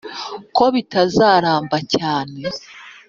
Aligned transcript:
ko 0.55 0.63
bitazaramba 0.75 1.77
cyane 1.93 2.39